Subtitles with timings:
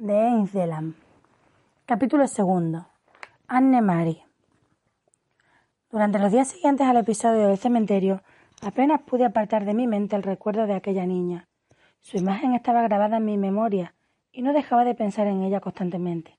[0.00, 0.94] de Ains Delam.
[1.84, 2.86] Capítulo segundo.
[3.46, 4.22] Anne Mary.
[5.90, 8.22] Durante los días siguientes al episodio del cementerio,
[8.62, 11.48] apenas pude apartar de mi mente el recuerdo de aquella niña.
[12.00, 13.94] Su imagen estaba grabada en mi memoria
[14.32, 16.38] y no dejaba de pensar en ella constantemente.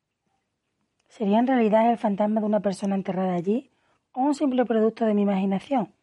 [1.08, 3.70] ¿Sería en realidad el fantasma de una persona enterrada allí
[4.12, 5.94] o un simple producto de mi imaginación?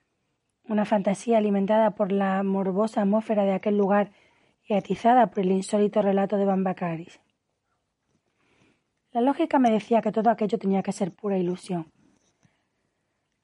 [0.69, 4.12] Una fantasía alimentada por la morbosa atmósfera de aquel lugar
[4.64, 7.20] y atizada por el insólito relato de Bambacaris.
[9.12, 11.91] La lógica me decía que todo aquello tenía que ser pura ilusión.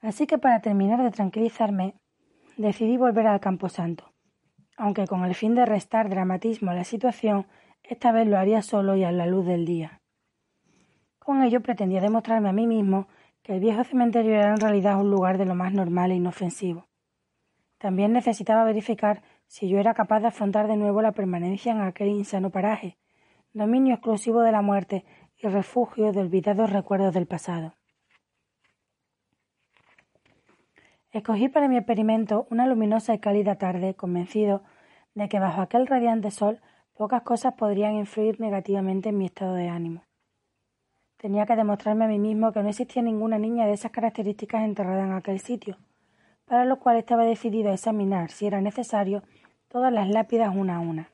[0.02, 1.94] Así que para terminar de tranquilizarme,
[2.58, 4.12] decidí volver al camposanto,
[4.76, 7.46] aunque con el fin de restar dramatismo a la situación,
[7.82, 10.00] esta vez lo haría solo y a la luz del día.
[11.18, 13.08] Con ello pretendía demostrarme a mí mismo
[13.42, 16.86] que el viejo cementerio era en realidad un lugar de lo más normal e inofensivo.
[17.78, 22.08] También necesitaba verificar si yo era capaz de afrontar de nuevo la permanencia en aquel
[22.08, 22.98] insano paraje,
[23.54, 25.04] dominio exclusivo de la muerte
[25.38, 27.74] y refugio de olvidados recuerdos del pasado.
[31.12, 34.62] Escogí para mi experimento una luminosa y cálida tarde, convencido
[35.14, 36.60] de que bajo aquel radiante sol
[36.92, 40.04] pocas cosas podrían influir negativamente en mi estado de ánimo.
[41.16, 45.04] Tenía que demostrarme a mí mismo que no existía ninguna niña de esas características enterrada
[45.04, 45.78] en aquel sitio,
[46.44, 49.22] para lo cual estaba decidido a examinar, si era necesario,
[49.68, 51.13] todas las lápidas una a una.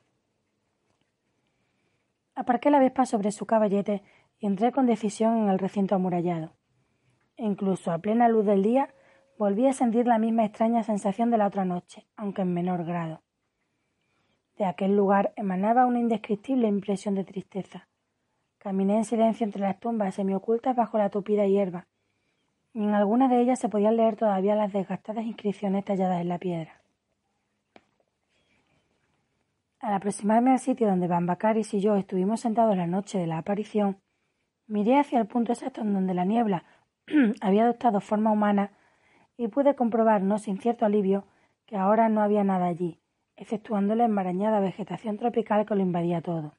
[2.35, 4.03] Aparqué la vespa sobre su caballete
[4.39, 6.53] y entré con decisión en el recinto amurallado.
[7.37, 8.93] Incluso a plena luz del día
[9.37, 13.21] volví a sentir la misma extraña sensación de la otra noche, aunque en menor grado.
[14.57, 17.87] De aquel lugar emanaba una indescriptible impresión de tristeza.
[18.59, 21.87] Caminé en silencio entre las tumbas semiocultas bajo la tupida hierba,
[22.73, 26.37] y en algunas de ellas se podían leer todavía las desgastadas inscripciones talladas en la
[26.37, 26.80] piedra.
[29.81, 33.97] Al aproximarme al sitio donde Bambacaris y yo estuvimos sentados la noche de la aparición,
[34.67, 36.65] miré hacia el punto exacto en donde la niebla
[37.41, 38.73] había adoptado forma humana
[39.37, 41.25] y pude comprobar, no sin cierto alivio,
[41.65, 42.99] que ahora no había nada allí,
[43.35, 46.53] exceptuando la enmarañada vegetación tropical que lo invadía todo.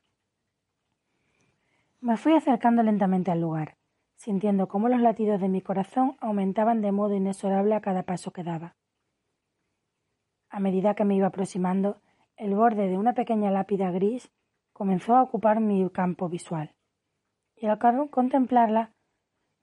[2.00, 3.76] Me fui acercando lentamente al lugar,
[4.16, 8.42] sintiendo cómo los latidos de mi corazón aumentaban de modo inexorable a cada paso que
[8.42, 8.74] daba.
[10.50, 12.00] A medida que me iba aproximando,
[12.42, 14.32] el borde de una pequeña lápida gris
[14.72, 16.74] comenzó a ocupar mi campo visual,
[17.54, 17.78] y al
[18.10, 18.90] contemplarla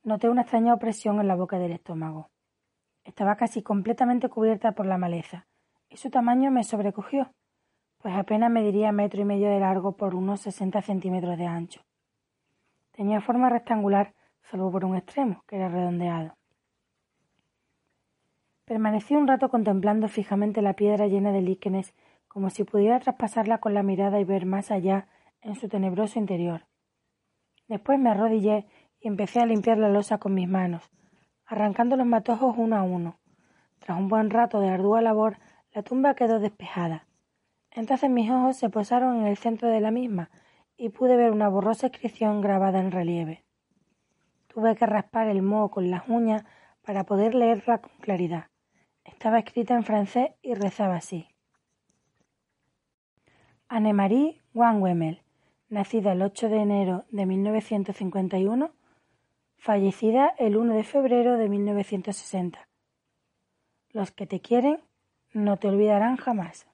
[0.01, 2.29] noté una extraña opresión en la boca del estómago.
[3.03, 5.45] Estaba casi completamente cubierta por la maleza,
[5.89, 7.33] y su tamaño me sobrecogió,
[7.97, 11.81] pues apenas mediría metro y medio de largo por unos sesenta centímetros de ancho.
[12.91, 14.13] Tenía forma rectangular,
[14.43, 16.33] salvo por un extremo, que era redondeado.
[18.63, 21.93] Permanecí un rato contemplando fijamente la piedra llena de líquenes,
[22.29, 25.07] como si pudiera traspasarla con la mirada y ver más allá
[25.41, 26.65] en su tenebroso interior.
[27.67, 28.65] Después me arrodillé
[29.01, 30.89] y empecé a limpiar la losa con mis manos,
[31.45, 33.19] arrancando los matojos uno a uno.
[33.79, 35.37] Tras un buen rato de ardua labor,
[35.73, 37.05] la tumba quedó despejada.
[37.71, 40.29] Entonces mis ojos se posaron en el centro de la misma,
[40.79, 43.43] y pude ver una borrosa inscripción grabada en relieve.
[44.47, 46.45] Tuve que raspar el moho con las uñas
[46.83, 48.45] para poder leerla con claridad.
[49.03, 51.27] Estaba escrita en francés y rezaba así.
[53.71, 55.21] Anne-Marie Wemmel,
[55.69, 58.71] nacida el 8 de enero de 1951,
[59.59, 62.67] fallecida el 1 de febrero de 1960.
[63.91, 64.79] Los que te quieren
[65.33, 66.65] no te olvidarán jamás.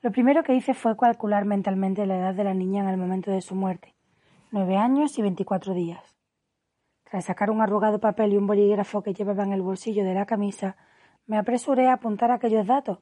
[0.00, 3.30] Lo primero que hice fue calcular mentalmente la edad de la niña en el momento
[3.30, 3.94] de su muerte,
[4.50, 6.16] nueve años y veinticuatro días.
[7.04, 10.26] Tras sacar un arrugado papel y un bolígrafo que llevaba en el bolsillo de la
[10.26, 10.76] camisa,
[11.26, 12.98] me apresuré a apuntar aquellos datos,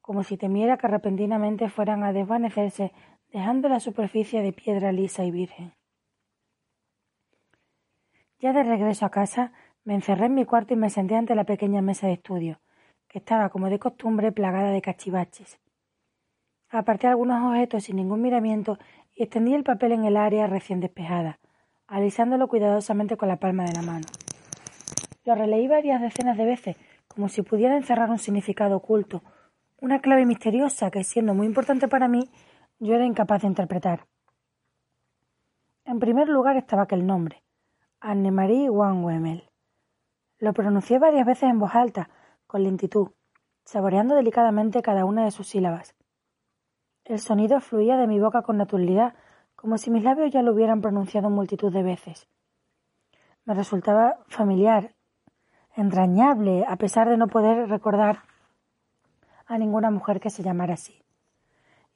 [0.00, 2.92] como si temiera que repentinamente fueran a desvanecerse,
[3.32, 5.72] dejando la superficie de piedra lisa y virgen.
[8.38, 9.52] Ya de regreso a casa,
[9.84, 12.60] me encerré en mi cuarto y me senté ante la pequeña mesa de estudio,
[13.08, 15.58] que estaba, como de costumbre, plagada de cachivaches.
[16.70, 18.78] Aparté algunos objetos sin ningún miramiento
[19.14, 21.38] y extendí el papel en el área recién despejada,
[21.86, 24.06] alisándolo cuidadosamente con la palma de la mano.
[25.24, 26.76] Lo releí varias decenas de veces,
[27.08, 29.22] como si pudiera encerrar un significado oculto,
[29.80, 32.30] una clave misteriosa que, siendo muy importante para mí,
[32.78, 34.06] yo era incapaz de interpretar.
[35.84, 37.42] En primer lugar estaba aquel nombre,
[38.00, 39.48] Anne-Marie Wemmel.
[40.38, 42.10] Lo pronuncié varias veces en voz alta,
[42.46, 43.08] con lentitud,
[43.64, 45.94] saboreando delicadamente cada una de sus sílabas.
[47.04, 49.14] El sonido fluía de mi boca con naturalidad,
[49.56, 52.28] como si mis labios ya lo hubieran pronunciado multitud de veces.
[53.44, 54.94] Me resultaba familiar,
[55.74, 58.29] entrañable, a pesar de no poder recordar
[59.50, 61.02] a ninguna mujer que se llamara así.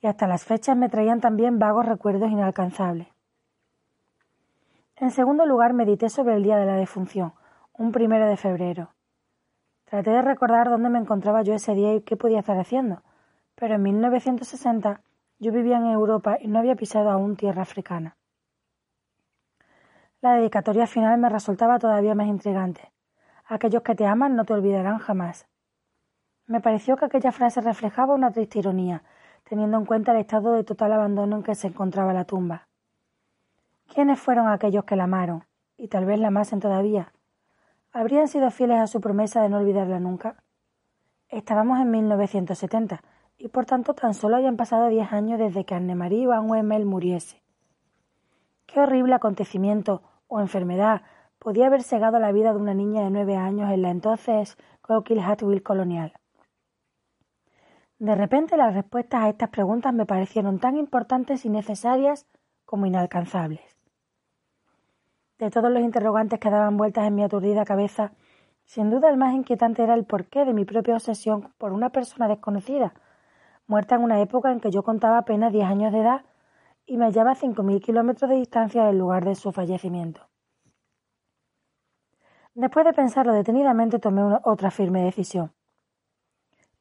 [0.01, 3.07] Y hasta las fechas me traían también vagos recuerdos inalcanzables.
[4.97, 7.33] En segundo lugar, medité sobre el día de la defunción,
[7.73, 8.91] un primero de febrero.
[9.85, 13.03] Traté de recordar dónde me encontraba yo ese día y qué podía estar haciendo,
[13.55, 15.01] pero en 1960
[15.39, 18.17] yo vivía en Europa y no había pisado aún tierra africana.
[20.21, 22.93] La dedicatoria final me resultaba todavía más intrigante.
[23.47, 25.47] Aquellos que te aman no te olvidarán jamás.
[26.47, 29.03] Me pareció que aquella frase reflejaba una triste ironía,
[29.49, 32.69] teniendo en cuenta el estado de total abandono en que se encontraba la tumba.
[33.93, 35.45] ¿Quiénes fueron aquellos que la amaron?
[35.79, 37.15] Y tal vez la amasen todavía.
[37.93, 40.37] ¿Habrían sido fieles a su promesa de no olvidarla nunca?
[41.31, 43.01] Estábamos en 1970
[43.39, 47.43] y por tanto tan solo habían pasado diez años desde que Anne-Marie Van Wemmel muriese.
[48.67, 51.03] Qué horrible acontecimiento o enfermedad
[51.39, 55.63] podía haber cegado la vida de una niña de nueve años en la entonces Coquille
[55.63, 56.13] colonial.
[57.99, 62.27] De repente las respuestas a estas preguntas me parecieron tan importantes y necesarias
[62.65, 63.77] como inalcanzables.
[65.39, 68.13] De todos los interrogantes que daban vueltas en mi aturdida cabeza,
[68.65, 72.29] sin duda el más inquietante era el porqué de mi propia obsesión por una persona
[72.29, 72.95] desconocida,
[73.67, 76.25] muerta en una época en que yo contaba apenas diez años de edad
[76.87, 80.29] y me hallaba a cinco mil kilómetros de distancia del lugar de su fallecimiento.
[82.55, 85.53] Después de pensarlo detenidamente tomé otra firme decisión.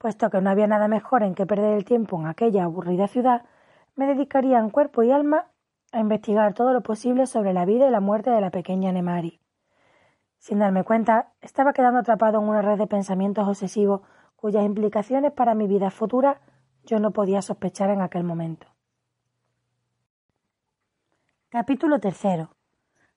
[0.03, 3.45] Puesto que no había nada mejor en que perder el tiempo en aquella aburrida ciudad,
[3.95, 5.47] me dedicaría en cuerpo y alma
[5.93, 9.39] a investigar todo lo posible sobre la vida y la muerte de la pequeña Nemari.
[10.39, 14.01] Sin darme cuenta, estaba quedando atrapado en una red de pensamientos obsesivos
[14.35, 16.41] cuyas implicaciones para mi vida futura
[16.83, 18.67] yo no podía sospechar en aquel momento.
[21.47, 22.57] Capítulo tercero.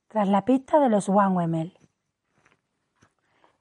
[0.06, 1.76] Tras la pista de los Wanwemel.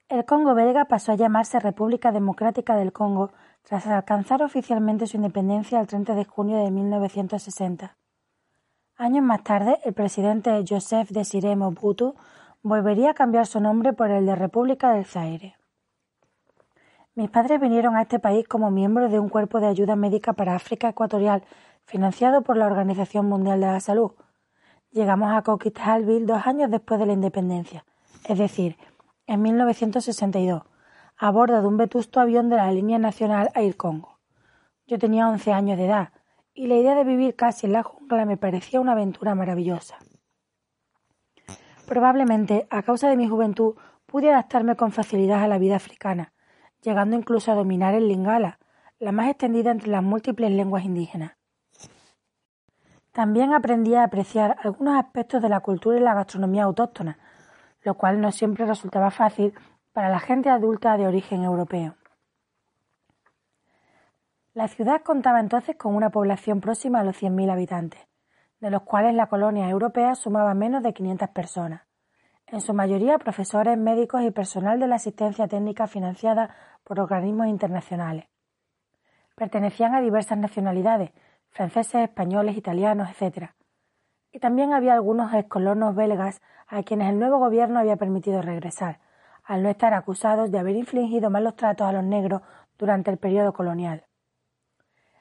[0.08, 3.32] El Congo belga pasó a llamarse República Democrática del Congo
[3.64, 7.96] tras alcanzar oficialmente su independencia el 30 de junio de 1960.
[8.96, 12.14] Años más tarde, el presidente Joseph Desiré Mobutu
[12.62, 15.56] volvería a cambiar su nombre por el de República del Zaire.
[17.16, 20.54] Mis padres vinieron a este país como miembros de un cuerpo de ayuda médica para
[20.54, 21.42] África Ecuatorial,
[21.84, 24.12] financiado por la Organización Mundial de la Salud.
[24.92, 27.84] Llegamos a Coquitlamville dos años después de la independencia,
[28.28, 28.76] es decir,
[29.26, 30.62] en 1962,
[31.16, 34.18] a bordo de un vetusto avión de la línea nacional Air Congo.
[34.86, 36.12] Yo tenía once años de edad
[36.54, 39.96] y la idea de vivir casi en la jungla me parecía una aventura maravillosa.
[41.86, 43.76] Probablemente, a causa de mi juventud,
[44.06, 46.32] pude adaptarme con facilidad a la vida africana,
[46.82, 48.58] llegando incluso a dominar el lingala,
[48.98, 51.32] la más extendida entre las múltiples lenguas indígenas.
[53.12, 57.18] También aprendí a apreciar algunos aspectos de la cultura y la gastronomía autóctona,
[57.86, 59.54] lo cual no siempre resultaba fácil
[59.92, 61.94] para la gente adulta de origen europeo.
[64.54, 68.00] La ciudad contaba entonces con una población próxima a los 100.000 habitantes,
[68.58, 71.82] de los cuales la colonia europea sumaba menos de 500 personas,
[72.48, 78.26] en su mayoría profesores, médicos y personal de la asistencia técnica financiada por organismos internacionales.
[79.36, 81.12] Pertenecían a diversas nacionalidades,
[81.50, 83.52] franceses, españoles, italianos, etc.
[84.36, 89.00] Y también había algunos excolonos belgas a quienes el nuevo gobierno había permitido regresar,
[89.42, 92.42] al no estar acusados de haber infligido malos tratos a los negros
[92.76, 94.04] durante el periodo colonial.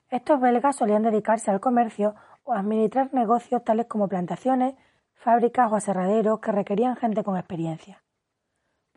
[0.09, 4.75] Estos belgas solían dedicarse al comercio o administrar negocios tales como plantaciones,
[5.13, 8.03] fábricas o aserraderos que requerían gente con experiencia.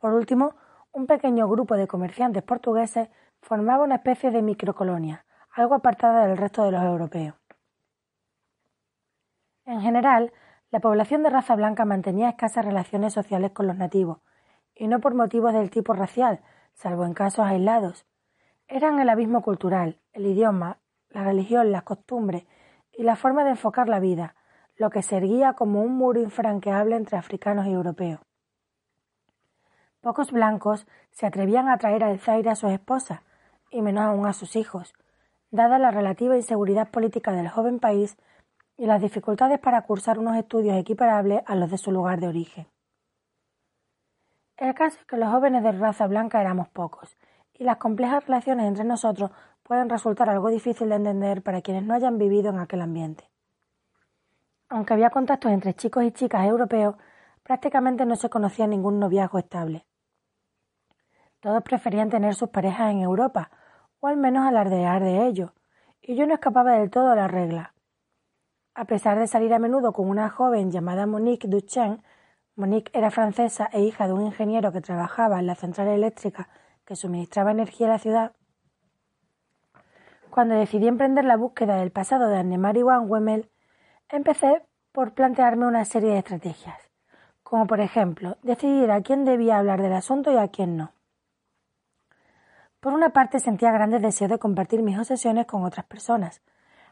[0.01, 0.57] Por último,
[0.91, 3.09] un pequeño grupo de comerciantes portugueses
[3.41, 7.38] formaba una especie de microcolonia, algo apartada del resto de los europeos.
[9.69, 10.33] En general,
[10.71, 14.21] la población de raza blanca mantenía escasas relaciones sociales con los nativos,
[14.75, 16.41] y no por motivos del tipo racial,
[16.73, 18.07] salvo en casos aislados.
[18.67, 20.79] Eran el abismo cultural, el idioma,
[21.11, 22.47] la religión, las costumbres
[22.93, 24.37] y la forma de enfocar la vida,
[24.75, 28.21] lo que se erguía como un muro infranqueable entre africanos y europeos.
[30.01, 33.21] Pocos blancos se atrevían a traer al Zaire a sus esposas,
[33.71, 34.95] y menos aún a sus hijos,
[35.51, 38.17] dada la relativa inseguridad política del joven país
[38.79, 42.69] y las dificultades para cursar unos estudios equiparables a los de su lugar de origen.
[44.57, 47.17] El caso es que los jóvenes de raza blanca éramos pocos,
[47.53, 49.33] y las complejas relaciones entre nosotros
[49.65, 53.29] pueden resultar algo difícil de entender para quienes no hayan vivido en aquel ambiente.
[54.69, 56.95] Aunque había contactos entre chicos y chicas europeos,
[57.43, 59.87] prácticamente no se conocía ningún noviazgo estable.
[61.41, 63.51] Todos preferían tener sus parejas en Europa,
[63.99, 65.53] o al menos alardear de ello,
[66.01, 67.75] y yo no escapaba del todo a la regla.
[68.79, 71.99] A pesar de salir a menudo con una joven llamada Monique Duchesne,
[72.55, 76.49] Monique era francesa e hija de un ingeniero que trabajaba en la central eléctrica
[76.85, 78.33] que suministraba energía a la ciudad,
[80.31, 83.51] cuando decidí emprender la búsqueda del pasado de Anne-Marie Van Wemmel,
[84.11, 86.79] empecé por plantearme una serie de estrategias,
[87.43, 90.93] como por ejemplo decidir a quién debía hablar del asunto y a quién no.
[92.79, 96.43] Por una parte sentía grandes deseos de compartir mis obsesiones con otras personas,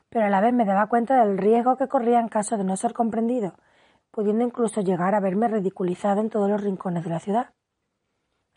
[0.09, 2.77] pero a la vez me daba cuenta del riesgo que corría en caso de no
[2.77, 3.55] ser comprendido,
[4.11, 7.51] pudiendo incluso llegar a verme ridiculizado en todos los rincones de la ciudad.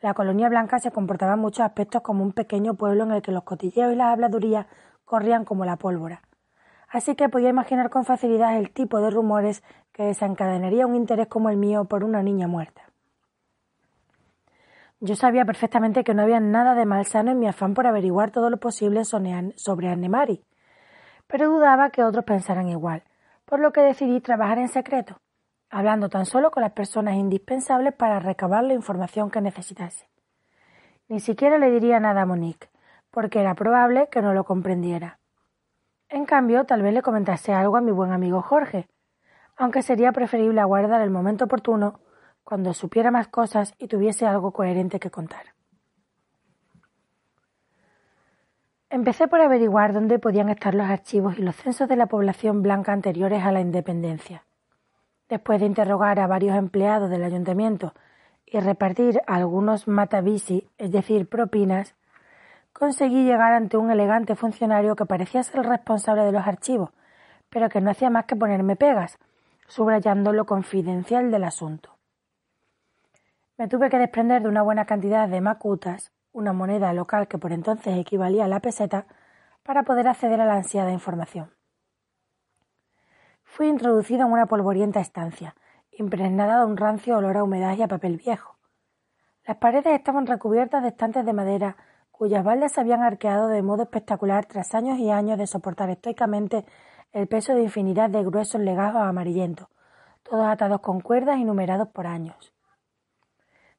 [0.01, 3.33] La colonia blanca se comportaba en muchos aspectos como un pequeño pueblo en el que
[3.33, 4.67] los cotilleos y las habladurías
[5.03, 6.21] corrían como la pólvora.
[6.87, 11.49] Así que podía imaginar con facilidad el tipo de rumores que desencadenaría un interés como
[11.49, 12.83] el mío por una niña muerta.
[15.01, 18.49] Yo sabía perfectamente que no había nada de malsano en mi afán por averiguar todo
[18.49, 19.31] lo posible sobre
[19.89, 20.43] Anne-Marie,
[21.29, 23.03] pero dudaba que otros pensaran igual,
[23.45, 25.21] por lo que decidí trabajar en secreto
[25.69, 30.09] hablando tan solo con las personas indispensables para recabar la información que necesitase.
[31.07, 32.69] Ni siquiera le diría nada a Monique,
[33.11, 35.19] porque era probable que no lo comprendiera.
[36.07, 38.87] En cambio, tal vez le comentase algo a mi buen amigo Jorge,
[39.57, 41.99] aunque sería preferible aguardar el momento oportuno
[42.43, 45.58] cuando supiera más cosas y tuviese algo coherente que contar.
[48.91, 52.91] Empecé por averiguar dónde podían estar los archivos y los censos de la población blanca
[52.91, 54.45] anteriores a la independencia.
[55.29, 57.93] Después de interrogar a varios empleados del ayuntamiento
[58.47, 61.93] y repartir algunos matavisi, es decir, propinas,
[62.73, 66.89] conseguí llegar ante un elegante funcionario que parecía ser el responsable de los archivos,
[67.51, 69.19] pero que no hacía más que ponerme pegas,
[69.67, 71.95] subrayando lo confidencial del asunto.
[73.55, 77.51] Me tuve que desprender de una buena cantidad de macutas, una moneda local que por
[77.51, 79.05] entonces equivalía a la peseta,
[79.63, 81.53] para poder acceder a la ansiada información.
[83.43, 85.55] Fui introducido en una polvorienta estancia,
[85.91, 88.55] impregnada de un rancio olor a humedad y a papel viejo.
[89.45, 91.75] Las paredes estaban recubiertas de estantes de madera
[92.11, 96.65] cuyas baldas se habían arqueado de modo espectacular tras años y años de soportar estoicamente
[97.11, 99.67] el peso de infinidad de gruesos legajos amarillentos,
[100.23, 102.53] todos atados con cuerdas y numerados por años.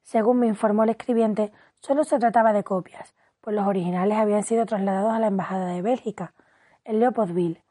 [0.03, 4.67] Según me informó el escribiente, solo se trataba de copias, pues los originales habían sido
[4.67, 6.35] trasladados a la Embajada de Bélgica,
[6.85, 7.65] en Leopoldville,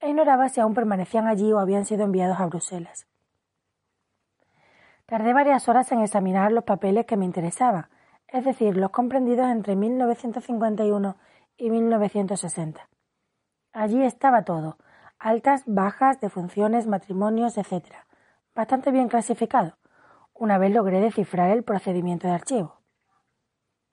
[0.00, 3.06] e ignoraba si aún permanecían allí o habían sido enviados a Bruselas.
[5.06, 7.88] Tardé varias horas en examinar los papeles que me interesaban,
[8.28, 11.16] es decir, los comprendidos entre 1951
[11.56, 12.88] y 1960.
[13.72, 14.78] Allí estaba todo,
[15.18, 17.84] altas, bajas, defunciones, matrimonios, etc.,
[18.54, 19.76] bastante bien clasificado,
[20.32, 22.79] una vez logré descifrar el procedimiento de archivo.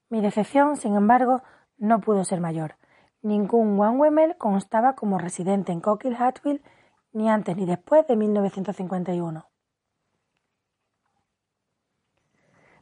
[0.09, 1.43] Mi decepción, sin embargo,
[1.77, 2.75] no pudo ser mayor.
[3.21, 6.61] Ningún Wemmel constaba como residente en Coquille-Hatfield
[7.13, 9.49] ni antes ni después de 1951.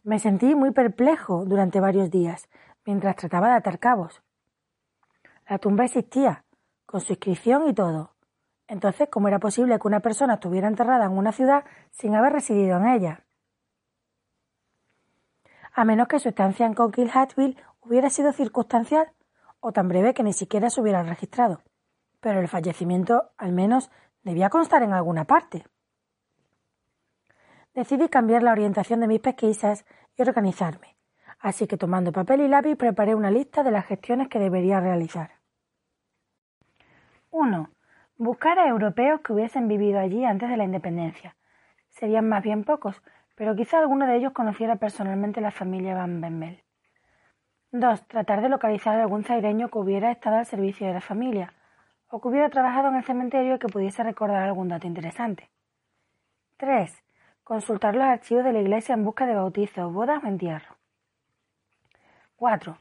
[0.04, 2.48] Me sentí muy perplejo durante varios días
[2.86, 4.22] mientras trataba de atar cabos.
[5.50, 6.46] La tumba existía,
[6.86, 8.16] con su inscripción y todo.
[8.68, 12.78] Entonces, ¿cómo era posible que una persona estuviera enterrada en una ciudad sin haber residido
[12.78, 13.25] en ella?
[15.78, 19.12] A menos que su estancia en Coquille-Hatfield hubiera sido circunstancial
[19.60, 21.64] o tan breve que ni siquiera se hubiera registrado,
[22.22, 23.92] pero el fallecimiento al menos
[24.24, 25.66] debía constar en alguna parte.
[27.74, 30.96] Decidí cambiar la orientación de mis pesquisas y organizarme,
[31.40, 35.32] así que tomando papel y lápiz preparé una lista de las gestiones que debería realizar.
[37.32, 37.70] 1.
[38.18, 41.36] Buscar a europeos que hubiesen vivido allí antes de la independencia.
[41.90, 43.02] Serían más bien pocos,
[43.36, 46.64] pero quizá alguno de ellos conociera personalmente la familia Van Bemmel.
[47.72, 48.08] 2.
[48.08, 51.54] Tratar de localizar a algún zaireño que hubiera estado al servicio de la familia
[52.10, 55.50] o que hubiera trabajado en el cementerio y que pudiese recordar algún dato interesante.
[56.58, 57.04] 3.
[57.44, 60.78] Consultar los archivos de la iglesia en busca de bautizos, bodas o entierro.
[62.38, 62.78] 4.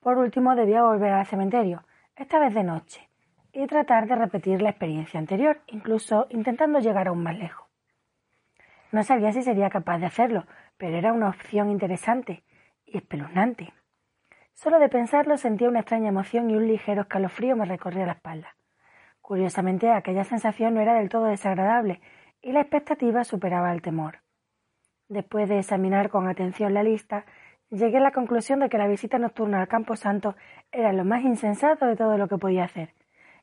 [0.00, 1.82] Por último, debía volver al cementerio,
[2.14, 3.08] esta vez de noche,
[3.52, 7.65] y tratar de repetir la experiencia anterior, incluso intentando llegar aún más lejos.
[8.96, 10.46] No sabía si sería capaz de hacerlo,
[10.78, 12.42] pero era una opción interesante
[12.86, 13.74] y espeluznante.
[14.54, 18.56] Solo de pensarlo sentía una extraña emoción y un ligero escalofrío me recorría la espalda.
[19.20, 22.00] Curiosamente, aquella sensación no era del todo desagradable
[22.40, 24.20] y la expectativa superaba el temor.
[25.10, 27.26] Después de examinar con atención la lista,
[27.68, 30.36] llegué a la conclusión de que la visita nocturna al Campo Santo
[30.72, 32.94] era lo más insensato de todo lo que podía hacer,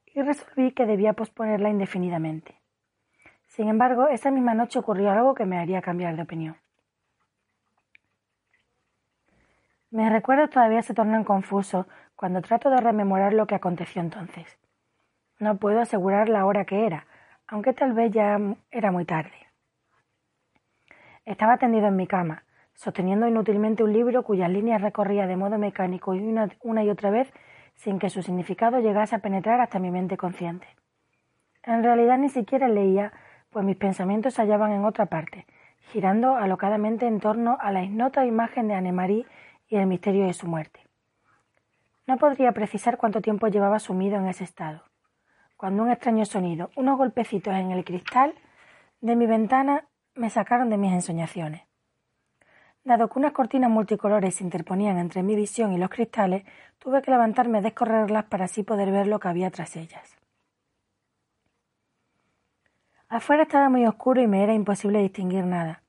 [0.08, 2.63] y resolví que debía posponerla indefinidamente.
[3.54, 6.58] Sin embargo, esa misma noche ocurrió algo que me haría cambiar de opinión.
[9.92, 14.58] Mis recuerdos todavía se tornan confusos cuando trato de rememorar lo que aconteció entonces.
[15.38, 17.06] No puedo asegurar la hora que era,
[17.48, 18.40] aunque tal vez ya
[18.72, 19.38] era muy tarde.
[21.24, 26.16] Estaba tendido en mi cama, sosteniendo inútilmente un libro cuyas líneas recorría de modo mecánico
[26.16, 27.32] y una, una, y otra vez
[27.76, 30.66] sin que su significado llegase a penetrar hasta mi mente consciente.
[31.62, 33.14] En realidad ni siquiera leía,
[33.54, 35.46] pues mis pensamientos se hallaban en otra parte,
[35.92, 39.26] girando alocadamente en torno a la ignota imagen de Anne-Marie
[39.70, 40.82] y el misterio de su muerte.
[42.08, 44.84] No podría precisar cuánto tiempo llevaba sumido en ese estado,
[45.56, 48.34] cuando un extraño sonido, unos golpecitos en el cristal
[49.00, 51.62] de mi ventana me sacaron de mis ensoñaciones.
[52.84, 56.44] Dado que unas cortinas multicolores se interponían entre mi visión y los cristales,
[56.80, 60.18] tuve que levantarme a descorrerlas para así poder ver lo que había tras ellas.
[63.14, 65.84] Afuera estaba muy oscuro y me era imposible distinguir nada.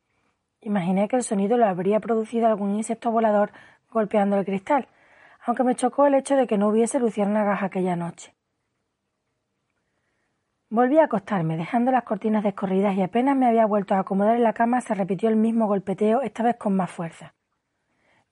[0.60, 3.50] Imaginé que el sonido lo habría producido algún insecto volador
[3.90, 4.88] golpeando el cristal,
[5.46, 8.34] aunque me chocó el hecho de que no hubiese luciérnagas aquella noche.
[10.68, 14.42] Volví a acostarme, dejando las cortinas descorridas y apenas me había vuelto a acomodar en
[14.42, 17.32] la cama se repitió el mismo golpeteo, esta vez con más fuerza.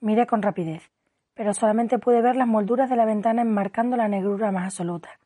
[0.00, 0.90] Miré con rapidez,
[1.32, 5.18] pero solamente pude ver las molduras de la ventana enmarcando la negrura más absoluta.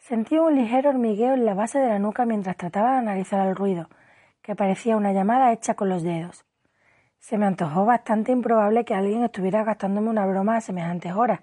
[0.00, 3.56] Sentí un ligero hormigueo en la base de la nuca mientras trataba de analizar el
[3.56, 3.88] ruido,
[4.42, 6.44] que parecía una llamada hecha con los dedos.
[7.18, 11.40] Se me antojó bastante improbable que alguien estuviera gastándome una broma a semejantes horas.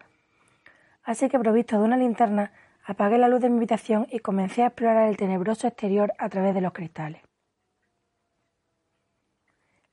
[1.04, 2.52] Así que, provisto de una linterna,
[2.90, 6.56] Apagué la luz de mi habitación y comencé a explorar el tenebroso exterior a través
[6.56, 7.22] de los cristales.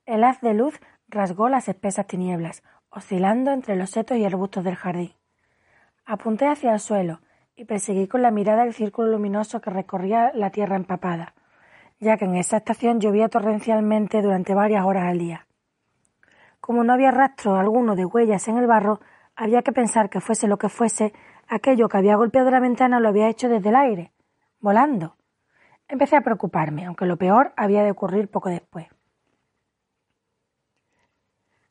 [0.07, 0.79] El haz de luz
[1.09, 5.13] rasgó las espesas tinieblas, oscilando entre los setos y arbustos del jardín.
[6.05, 7.19] Apunté hacia el suelo
[7.57, 11.35] y perseguí con la mirada el círculo luminoso que recorría la tierra empapada,
[12.01, 15.47] ya que en esa estación llovía torrencialmente durante varias horas al día.
[16.61, 19.01] Como no había rastro alguno de huellas en el barro,
[19.37, 21.13] había que pensar que fuese lo que fuese,
[21.49, 24.13] Aquello que había golpeado la ventana lo había hecho desde el aire,
[24.61, 25.17] volando.
[25.89, 28.87] Empecé a preocuparme, aunque lo peor había de ocurrir poco después.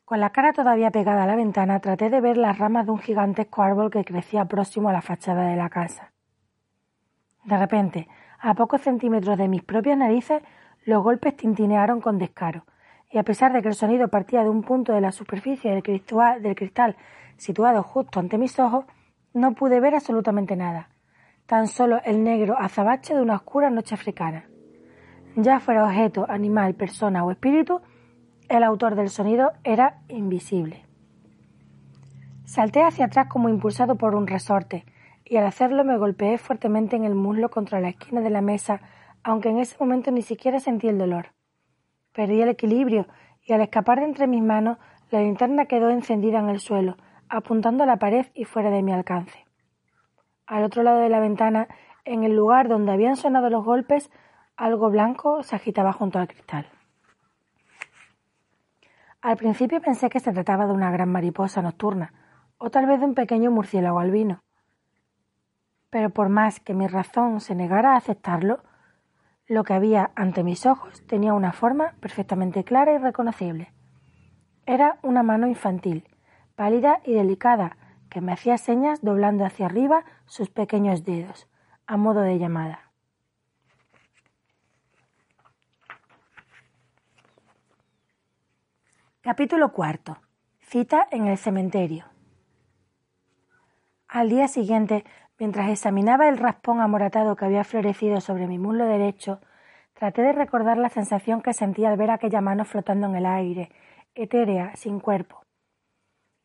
[0.04, 2.98] Con la cara todavía pegada a la ventana, traté de ver las ramas de un
[2.98, 6.12] gigantesco árbol que crecía próximo a la fachada de la casa.
[7.44, 10.42] De repente, a pocos centímetros de mis propias narices,
[10.84, 12.66] los golpes tintinearon con descaro,
[13.10, 15.82] y a pesar de que el sonido partía de un punto de la superficie del
[15.82, 16.96] cristal,
[17.38, 18.84] situado justo ante mis ojos,
[19.32, 20.90] no pude ver absolutamente nada,
[21.46, 24.44] tan solo el negro azabache de una oscura noche africana.
[25.36, 27.80] Ya fuera objeto, animal, persona o espíritu,
[28.58, 30.84] el autor del sonido era invisible.
[32.44, 34.84] Salté hacia atrás como impulsado por un resorte,
[35.24, 38.80] y al hacerlo me golpeé fuertemente en el muslo contra la esquina de la mesa,
[39.22, 41.28] aunque en ese momento ni siquiera sentí el dolor.
[42.12, 43.06] Perdí el equilibrio
[43.42, 44.78] y al escapar de entre mis manos,
[45.10, 46.96] la linterna quedó encendida en el suelo,
[47.28, 49.44] apuntando a la pared y fuera de mi alcance.
[50.46, 51.68] Al otro lado de la ventana,
[52.04, 54.10] en el lugar donde habían sonado los golpes,
[54.56, 56.66] algo blanco se agitaba junto al cristal.
[59.24, 62.12] Al principio pensé que se trataba de una gran mariposa nocturna,
[62.58, 64.42] o tal vez de un pequeño murciélago albino.
[65.88, 68.62] Pero por más que mi razón se negara a aceptarlo,
[69.46, 73.72] lo que había ante mis ojos tenía una forma perfectamente clara y reconocible.
[74.66, 76.06] Era una mano infantil,
[76.54, 77.78] pálida y delicada,
[78.10, 81.48] que me hacía señas doblando hacia arriba sus pequeños dedos,
[81.86, 82.83] a modo de llamada.
[89.24, 90.18] Capítulo cuarto.
[90.60, 92.04] Cita en el cementerio.
[94.06, 95.02] Al día siguiente,
[95.38, 99.40] mientras examinaba el raspón amoratado que había florecido sobre mi muslo derecho,
[99.94, 103.70] traté de recordar la sensación que sentí al ver aquella mano flotando en el aire,
[104.14, 105.40] etérea, sin cuerpo.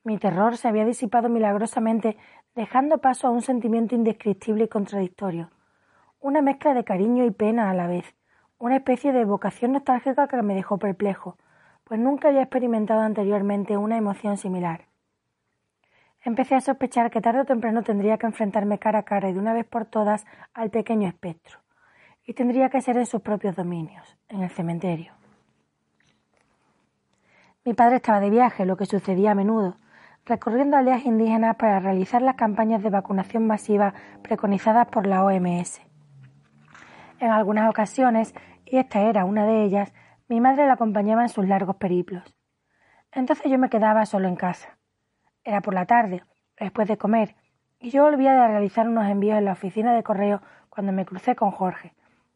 [0.05, 2.15] Mi terror se había disipado milagrosamente,
[2.55, 5.51] dejando paso a un sentimiento indescriptible y contradictorio,
[6.21, 8.05] una mezcla de cariño y pena a la vez,
[8.57, 11.35] una especie de evocación nostálgica que me dejó perplejo,
[11.89, 14.85] pues nunca había experimentado anteriormente una emoción similar.
[16.23, 19.39] Empecé a sospechar que tarde o temprano tendría que enfrentarme cara a cara y de
[19.39, 21.57] una vez por todas al pequeño espectro,
[22.23, 25.13] y tendría que ser en sus propios dominios, en el cementerio.
[27.65, 29.77] Mi padre estaba de viaje, lo que sucedía a menudo,
[30.25, 35.81] recorriendo aldeas indígenas para realizar las campañas de vacunación masiva preconizadas por la OMS.
[37.19, 39.91] En algunas ocasiones, y esta era una de ellas,
[40.29, 42.23] mi madre la acompañaba en sus largos periplos.
[43.11, 44.77] Entonces yo me quedaba solo en casa.
[45.43, 46.23] Era por la tarde,
[46.59, 47.35] después de comer,
[47.79, 51.35] y yo volvía de realizar unos envíos en la oficina de correo cuando me crucé
[51.35, 51.95] con Jorge,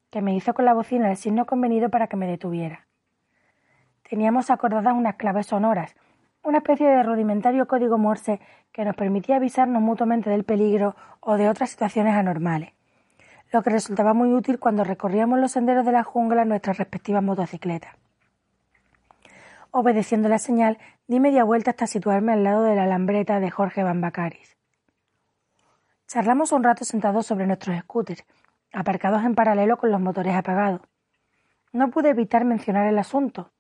[0.10, 2.88] que me hizo con la bocina el signo convenido para que me detuviera.
[4.10, 5.96] Teníamos acordadas unas claves sonoras,
[6.44, 11.48] una especie de rudimentario código Morse que nos permitía avisarnos mutuamente del peligro o de
[11.48, 12.73] otras situaciones anormales,
[13.54, 17.22] lo que resultaba muy útil cuando recorríamos los senderos de la jungla en nuestras respectivas
[17.22, 17.96] motocicletas.
[19.70, 23.84] Obedeciendo la señal, di media vuelta hasta situarme al lado de la alambreta de Jorge
[23.84, 24.58] Bambacaris.
[26.08, 28.26] Charlamos un rato sentados sobre nuestros scooters,
[28.74, 30.82] aparcados en paralelo con los motores apagados.
[31.72, 33.52] No pude evitar mencionar el asunto,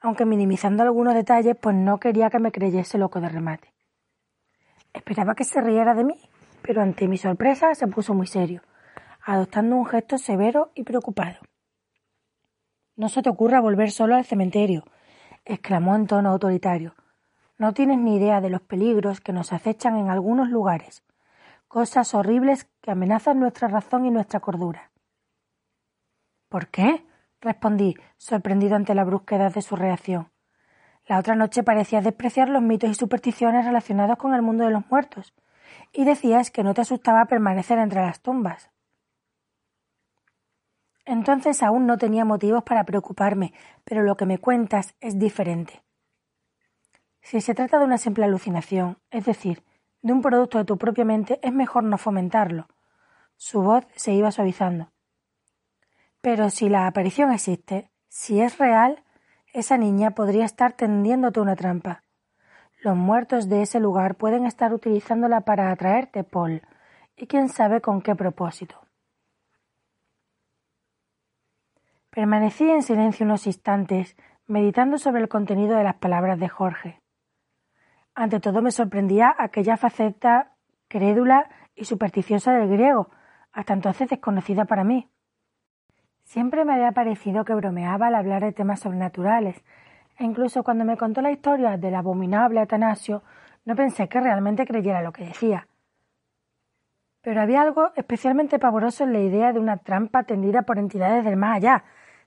[0.00, 3.74] aunque minimizando algunos detalles, pues no quería que me creyese loco de remate.
[4.94, 6.16] Esperaba que se riera de mí,
[6.62, 8.62] pero ante mi sorpresa se puso muy serio,
[9.24, 11.38] adoptando un gesto severo y preocupado.
[12.96, 14.84] No se te ocurra volver solo al cementerio,
[15.44, 16.94] exclamó en tono autoritario.
[17.58, 21.02] No tienes ni idea de los peligros que nos acechan en algunos lugares,
[21.68, 24.90] cosas horribles que amenazan nuestra razón y nuestra cordura.
[26.48, 27.06] ¿Por qué?
[27.40, 30.30] respondí, sorprendido ante la brusquedad de su reacción.
[31.06, 34.88] La otra noche parecías despreciar los mitos y supersticiones relacionados con el mundo de los
[34.90, 35.34] muertos,
[35.92, 38.73] y decías que no te asustaba permanecer entre las tumbas.
[41.04, 43.52] Entonces aún no tenía motivos para preocuparme,
[43.84, 45.82] pero lo que me cuentas es diferente.
[47.20, 49.62] Si se trata de una simple alucinación, es decir,
[50.02, 52.68] de un producto de tu propia mente, es mejor no fomentarlo.
[53.36, 54.92] Su voz se iba suavizando.
[56.20, 59.02] Pero si la aparición existe, si es real,
[59.52, 62.02] esa niña podría estar tendiéndote una trampa.
[62.82, 66.62] Los muertos de ese lugar pueden estar utilizándola para atraerte, Paul,
[67.16, 68.83] y quién sabe con qué propósito.
[72.14, 77.02] Permanecí en silencio unos instantes, meditando sobre el contenido de las palabras de Jorge.
[78.14, 80.52] Ante todo me sorprendía aquella faceta
[80.86, 83.10] crédula y supersticiosa del griego,
[83.50, 85.10] hasta entonces desconocida para mí.
[86.22, 89.64] Siempre me había parecido que bromeaba al hablar de temas sobrenaturales,
[90.16, 93.24] e incluso cuando me contó la historia del abominable Atanasio,
[93.64, 95.66] no pensé que realmente creyera lo que decía.
[97.22, 101.36] Pero había algo especialmente pavoroso en la idea de una trampa tendida por entidades del
[101.36, 101.82] más allá,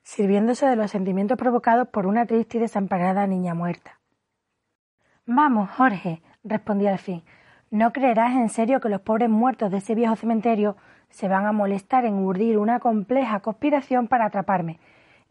[0.08, 4.00] sirviéndose de los sentimientos provocados por una triste y desamparada niña muerta.
[5.26, 7.26] Vamos, Jorge, respondí al fin,
[7.72, 10.78] no creerás en serio que los pobres muertos de ese viejo cementerio
[11.10, 14.80] se van a molestar en urdir una compleja conspiración para atraparme,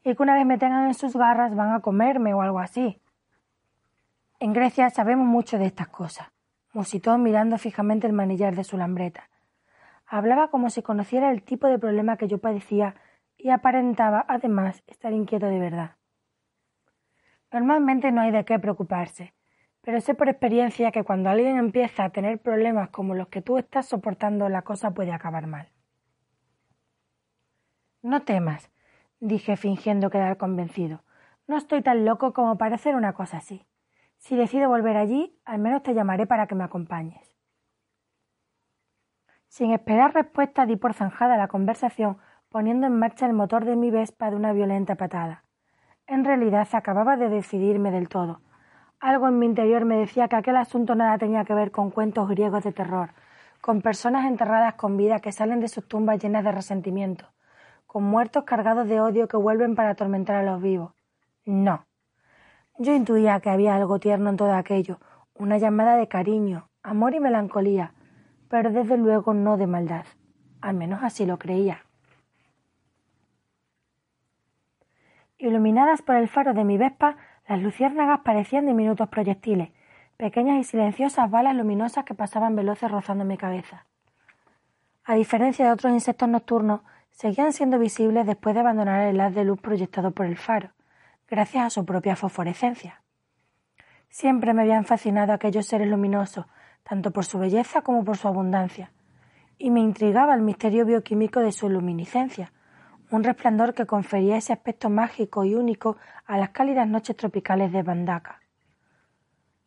[0.04, 3.00] y que una vez me tengan en sus garras van a comerme o algo así.
[4.40, 6.28] En Grecia sabemos mucho de estas cosas,
[6.74, 9.30] musitó mirando fijamente el manillar de su lambreta.
[10.06, 12.94] Hablaba como si conociera el tipo de problema que yo padecía
[13.38, 15.96] y aparentaba, además, estar inquieto de verdad.
[17.52, 19.34] Normalmente no hay de qué preocuparse,
[19.82, 23.56] pero sé por experiencia que cuando alguien empieza a tener problemas como los que tú
[23.56, 25.68] estás soportando, la cosa puede acabar mal.
[28.02, 28.70] No temas,
[29.20, 31.02] dije fingiendo quedar convencido.
[31.46, 33.64] No estoy tan loco como para hacer una cosa así.
[34.18, 37.36] Si decido volver allí, al menos te llamaré para que me acompañes.
[39.48, 42.18] Sin esperar respuesta, di por zanjada la conversación,
[42.56, 45.44] poniendo en marcha el motor de mi Vespa de una violenta patada.
[46.06, 48.40] En realidad acababa de decidirme del todo,
[48.98, 52.30] algo en mi interior me decía que aquel asunto nada tenía que ver con cuentos
[52.30, 53.10] griegos de terror,
[53.60, 57.26] con personas enterradas con vida que salen de sus tumbas llenas de resentimiento,
[57.86, 60.94] con muertos cargados de odio que vuelven para atormentar a los vivos.
[61.44, 61.84] No.
[62.78, 64.98] Yo intuía que había algo tierno en todo aquello,
[65.34, 67.92] una llamada de cariño, amor y melancolía,
[68.48, 70.06] pero desde luego no de maldad.
[70.62, 71.85] Al menos así lo creía.
[75.38, 79.70] Iluminadas por el faro de mi Vespa, las luciérnagas parecían diminutos proyectiles,
[80.16, 83.84] pequeñas y silenciosas balas luminosas que pasaban veloces rozando mi cabeza.
[85.04, 89.44] A diferencia de otros insectos nocturnos, seguían siendo visibles después de abandonar el haz de
[89.44, 90.70] luz proyectado por el faro,
[91.28, 93.02] gracias a su propia fosforescencia.
[94.08, 96.46] Siempre me habían fascinado aquellos seres luminosos,
[96.82, 98.90] tanto por su belleza como por su abundancia,
[99.58, 102.52] y me intrigaba el misterio bioquímico de su luminiscencia,
[103.10, 107.82] un resplandor que confería ese aspecto mágico y único a las cálidas noches tropicales de
[107.82, 108.40] Bandaka.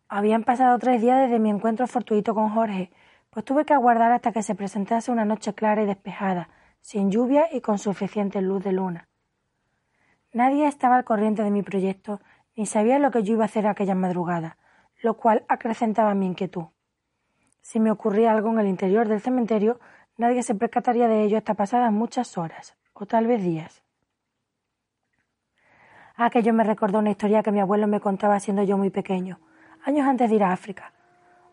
[0.08, 2.92] Habían pasado tres días desde mi encuentro fortuito con Jorge,
[3.30, 6.50] pues tuve que aguardar hasta que se presentase una noche clara y despejada,
[6.82, 9.08] sin lluvia y con suficiente luz de luna.
[10.34, 12.22] Nadie estaba al corriente de mi proyecto,
[12.56, 14.58] ni sabía lo que yo iba a hacer aquella madrugada,
[15.02, 16.66] lo cual acrecentaba mi inquietud.
[17.62, 19.80] Si me ocurría algo en el interior del cementerio,
[20.18, 23.82] nadie se percataría de ello hasta pasadas muchas horas, o tal vez días.
[26.16, 29.40] Aquello me recordó una historia que mi abuelo me contaba siendo yo muy pequeño,
[29.86, 30.92] años antes de ir a África.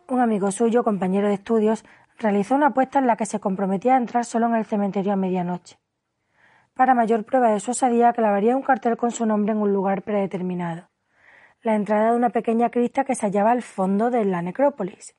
[0.08, 1.84] Un amigo suyo, compañero de estudios,
[2.18, 5.16] realizó una apuesta en la que se comprometía a entrar solo en el cementerio a
[5.16, 5.78] medianoche.
[6.74, 10.02] Para mayor prueba de su osadía, clavaría un cartel con su nombre en un lugar
[10.02, 10.90] predeterminado.
[11.62, 15.14] La entrada de una pequeña crista que se hallaba al fondo de la necrópolis.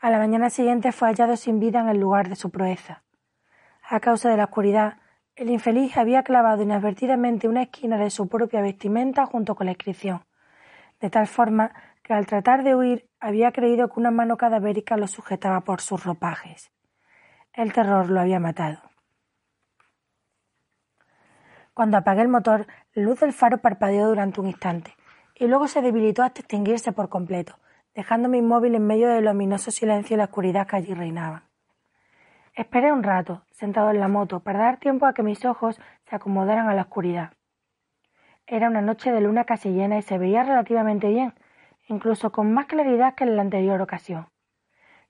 [0.00, 3.04] A la mañana siguiente fue hallado sin vida en el lugar de su proeza.
[3.88, 4.98] A causa de la oscuridad,
[5.36, 10.24] el infeliz había clavado inadvertidamente una esquina de su propia vestimenta junto con la inscripción,
[11.00, 15.08] de tal forma que al tratar de huir había creído que una mano cadavérica lo
[15.08, 16.70] sujetaba por sus ropajes.
[17.52, 18.78] El terror lo había matado.
[21.72, 24.94] Cuando apagué el motor, la luz del faro parpadeó durante un instante
[25.34, 27.58] y luego se debilitó hasta extinguirse por completo,
[27.94, 31.42] dejándome inmóvil en medio del ominoso silencio y la oscuridad que allí reinaban.
[32.56, 36.14] Esperé un rato, sentado en la moto, para dar tiempo a que mis ojos se
[36.14, 37.32] acomodaran a la oscuridad.
[38.46, 41.34] Era una noche de luna casi llena y se veía relativamente bien,
[41.88, 44.28] incluso con más claridad que en la anterior ocasión.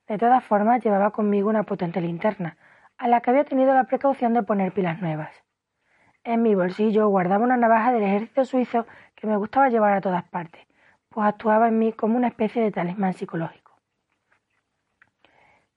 [0.07, 2.57] De todas formas, llevaba conmigo una potente linterna,
[2.97, 5.31] a la que había tenido la precaución de poner pilas nuevas.
[6.23, 10.23] En mi bolsillo guardaba una navaja del ejército suizo que me gustaba llevar a todas
[10.29, 10.65] partes,
[11.09, 13.77] pues actuaba en mí como una especie de talismán psicológico.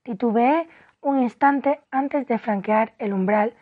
[0.02, 0.66] Titubeé
[1.00, 3.54] un instante antes de franquear el umbral,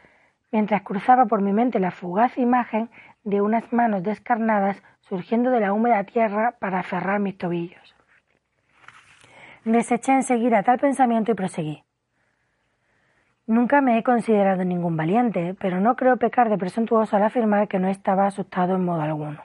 [0.52, 2.90] mientras cruzaba por mi mente la fugaz imagen
[3.24, 7.94] de unas manos descarnadas surgiendo de la húmeda tierra para aferrar mis tobillos.
[9.64, 11.82] Deseché enseguida tal pensamiento y proseguí.
[13.48, 17.78] Nunca me he considerado ningún valiente, pero no creo pecar de presuntuoso al afirmar que
[17.78, 19.40] no estaba asustado en modo alguno.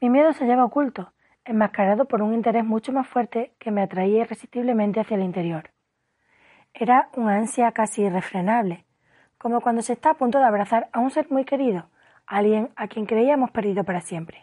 [0.00, 1.12] Mi miedo se hallaba oculto,
[1.44, 5.73] enmascarado por un interés mucho más fuerte que me atraía irresistiblemente hacia el interior.
[6.76, 8.84] Era una ansia casi irrefrenable,
[9.38, 11.88] como cuando se está a punto de abrazar a un ser muy querido,
[12.26, 14.42] alguien a quien creíamos perdido para siempre.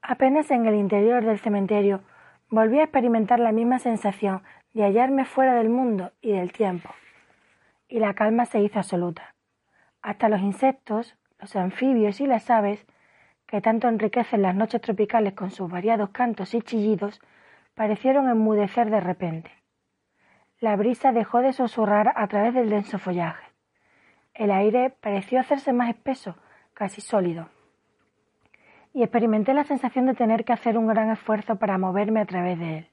[0.00, 2.04] Apenas en el interior del cementerio
[2.48, 6.90] volví a experimentar la misma sensación de hallarme fuera del mundo y del tiempo,
[7.88, 9.34] y la calma se hizo absoluta.
[10.00, 12.86] Hasta los insectos, los anfibios y las aves,
[13.48, 17.20] que tanto enriquecen las noches tropicales con sus variados cantos y chillidos,
[17.74, 19.59] parecieron enmudecer de repente.
[20.60, 23.46] La brisa dejó de susurrar a través del denso follaje.
[24.34, 26.36] El aire pareció hacerse más espeso,
[26.74, 27.48] casi sólido.
[28.92, 32.58] Y experimenté la sensación de tener que hacer un gran esfuerzo para moverme a través
[32.58, 32.88] de él.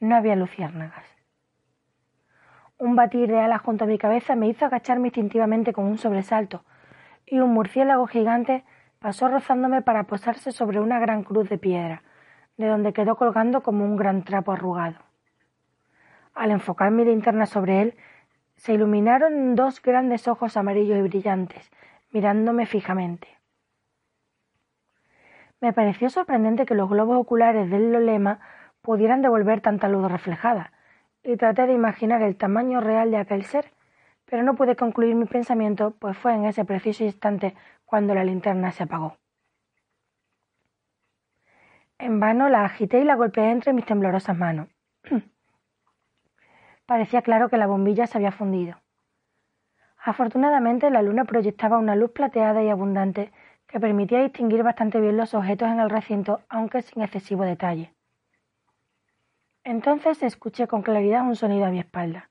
[0.00, 1.04] No había luciérnagas.
[2.76, 6.64] Un batir de alas junto a mi cabeza me hizo agacharme instintivamente con un sobresalto,
[7.24, 8.64] y un murciélago gigante
[8.98, 12.02] pasó rozándome para posarse sobre una gran cruz de piedra,
[12.56, 15.11] de donde quedó colgando como un gran trapo arrugado.
[16.34, 17.94] Al enfocar mi linterna sobre él,
[18.56, 21.70] se iluminaron dos grandes ojos amarillos y brillantes,
[22.10, 23.28] mirándome fijamente.
[25.60, 28.40] Me pareció sorprendente que los globos oculares del lolema
[28.80, 30.72] pudieran devolver tanta luz reflejada,
[31.22, 33.72] y traté de imaginar el tamaño real de aquel ser,
[34.24, 38.72] pero no pude concluir mi pensamiento, pues fue en ese preciso instante cuando la linterna
[38.72, 39.18] se apagó.
[41.98, 44.71] En vano la agité y la golpeé entre mis temblorosas manos.
[46.92, 48.76] Parecía claro que la bombilla se había fundido.
[49.96, 53.32] Afortunadamente la luna proyectaba una luz plateada y abundante
[53.66, 57.94] que permitía distinguir bastante bien los objetos en el recinto, aunque sin excesivo detalle.
[59.64, 62.28] Entonces escuché con claridad un sonido a mi espalda.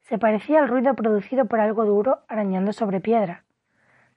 [0.00, 3.44] Se parecía al ruido producido por algo duro arañando sobre piedra.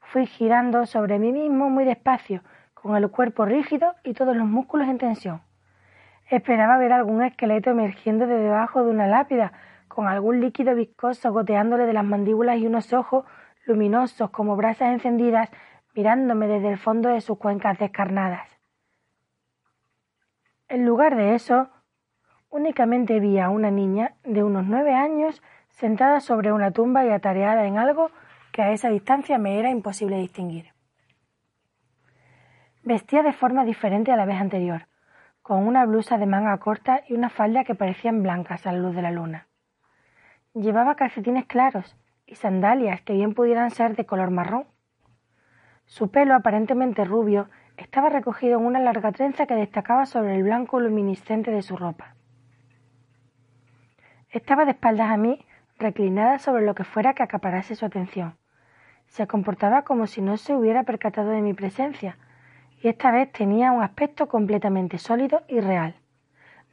[0.02, 4.90] Fui girando sobre mí mismo muy despacio, con el cuerpo rígido y todos los músculos
[4.90, 5.42] en tensión.
[6.30, 9.54] Esperaba ver algún esqueleto emergiendo de debajo de una lápida,
[9.88, 13.26] con algún líquido viscoso goteándole de las mandíbulas y unos ojos
[13.66, 15.50] luminosos como brasas encendidas
[15.96, 18.50] mirándome desde el fondo de sus cuencas descarnadas.
[20.68, 21.70] En lugar de eso,
[22.50, 27.66] únicamente vi a una niña de unos nueve años sentada sobre una tumba y atareada
[27.66, 28.10] en algo
[28.52, 30.74] que a esa distancia me era imposible distinguir.
[32.84, 34.88] Vestía de forma diferente a la vez anterior,
[35.44, 38.96] con una blusa de manga corta y una falda que parecían blancas a la luz
[38.96, 39.48] de la luna.
[40.54, 44.66] Llevaba calcetines claros y sandalias que bien pudieran ser de color marrón.
[45.86, 50.80] Su pelo, aparentemente rubio, estaba recogido en una larga trenza que destacaba sobre el blanco
[50.80, 52.16] luminiscente de su ropa.
[54.30, 55.46] Estaba de espaldas a mí,
[55.78, 58.38] reclinada sobre lo que fuera que acaparase su atención.
[59.08, 62.18] Se comportaba como si no se hubiera percatado de mi presencia,
[62.84, 65.96] y esta vez tenía un aspecto completamente sólido y real.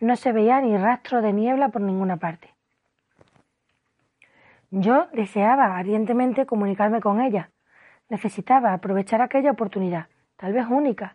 [0.01, 2.53] No se veía ni rastro de niebla por ninguna parte.
[4.73, 7.51] Yo deseaba ardientemente comunicarme con ella.
[8.09, 11.15] Necesitaba aprovechar aquella oportunidad, tal vez única,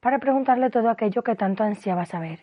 [0.00, 2.40] para preguntarle todo aquello que tanto ansiaba saber.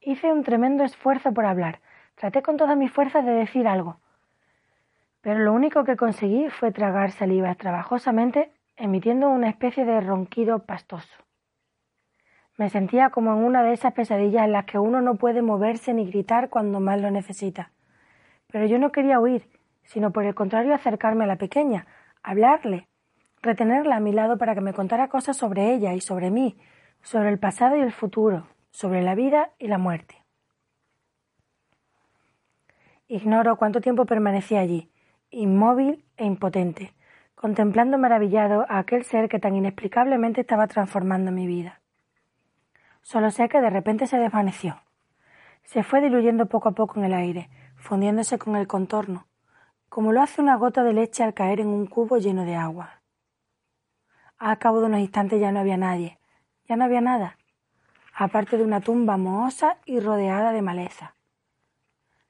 [0.00, 1.80] Hice un tremendo esfuerzo por hablar.
[2.14, 4.00] Traté con todas mis fuerzas de decir algo.
[5.22, 11.16] pero lo único que conseguí fue tragar saliva trabajosamente, emitiendo una especie de ronquido pastoso.
[12.58, 15.92] Me sentía como en una de esas pesadillas en las que uno no puede moverse
[15.92, 17.70] ni gritar cuando más lo necesita.
[18.48, 19.48] Pero yo no quería huir,
[19.82, 21.86] sino por el contrario acercarme a la pequeña,
[22.22, 22.88] hablarle,
[23.42, 26.56] retenerla a mi lado para que me contara cosas sobre ella y sobre mí,
[27.02, 30.22] sobre el pasado y el futuro, sobre la vida y la muerte.
[33.08, 34.90] Ignoro cuánto tiempo permanecí allí,
[35.30, 36.92] inmóvil e impotente,
[37.36, 41.80] contemplando maravillado a aquel ser que tan inexplicablemente estaba transformando mi vida.
[43.02, 44.80] Solo sé que de repente se desvaneció.
[45.62, 49.26] Se fue diluyendo poco a poco en el aire, fundiéndose con el contorno,
[49.88, 53.02] como lo hace una gota de leche al caer en un cubo lleno de agua.
[54.38, 56.18] A cabo de unos instantes ya no había nadie,
[56.68, 57.36] ya no había nada,
[58.14, 61.15] aparte de una tumba mohosa y rodeada de maleza.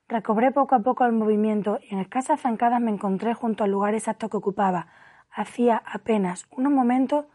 [0.08, 3.94] Recobré poco a poco el movimiento y en escasas zancadas me encontré junto al lugar
[3.94, 4.86] exacto que ocupaba,
[5.32, 7.26] hacía apenas unos momentos,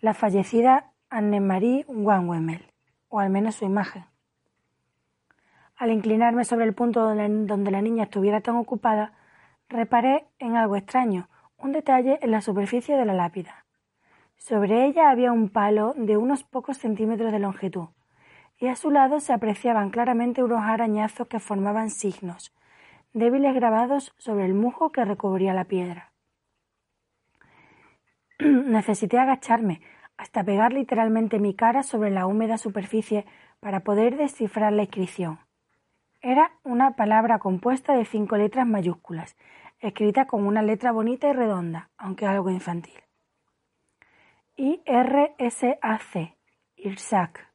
[0.00, 2.72] la fallecida Anne-Marie Wanwemel,
[3.08, 4.04] o al menos su imagen.
[5.76, 9.14] Al inclinarme sobre el punto donde la niña estuviera tan ocupada,
[9.68, 13.64] reparé en algo extraño, un detalle en la superficie de la lápida.
[14.36, 17.88] Sobre ella había un palo de unos pocos centímetros de longitud,
[18.62, 22.54] y a su lado se apreciaban claramente unos arañazos que formaban signos,
[23.12, 26.12] débiles grabados sobre el musgo que recubría la piedra.
[28.38, 29.80] Necesité agacharme
[30.16, 33.26] hasta pegar literalmente mi cara sobre la húmeda superficie
[33.58, 35.40] para poder descifrar la inscripción.
[36.20, 39.36] Era una palabra compuesta de cinco letras mayúsculas,
[39.80, 42.94] escrita con una letra bonita y redonda, aunque algo infantil.
[44.54, 46.36] I-R-S-A-C,
[46.76, 47.51] Irsak,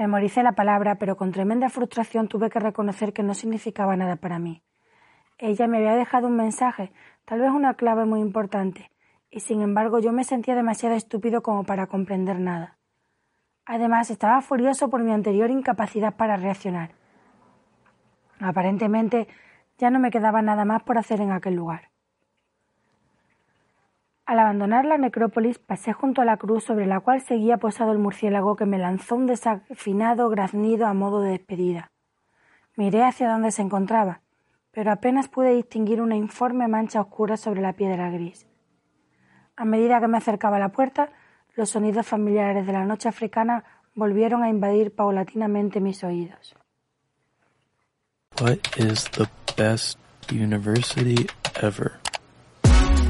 [0.00, 4.38] Memoricé la palabra, pero con tremenda frustración tuve que reconocer que no significaba nada para
[4.38, 4.62] mí.
[5.36, 6.90] Ella me había dejado un mensaje,
[7.26, 8.90] tal vez una clave muy importante,
[9.30, 12.78] y sin embargo yo me sentía demasiado estúpido como para comprender nada.
[13.66, 16.92] Además, estaba furioso por mi anterior incapacidad para reaccionar.
[18.40, 19.28] Aparentemente,
[19.76, 21.89] ya no me quedaba nada más por hacer en aquel lugar.
[24.30, 27.98] Al abandonar la necrópolis pasé junto a la cruz sobre la cual seguía posado el
[27.98, 31.90] murciélago que me lanzó un desafinado graznido a modo de despedida.
[32.76, 34.20] Miré hacia donde se encontraba,
[34.70, 38.46] pero apenas pude distinguir una informe mancha oscura sobre la piedra gris.
[39.56, 41.10] A medida que me acercaba a la puerta,
[41.56, 43.64] los sonidos familiares de la noche africana
[43.96, 46.54] volvieron a invadir paulatinamente mis oídos.
[48.40, 49.98] What is the best
[50.30, 51.26] university
[51.60, 51.99] ever?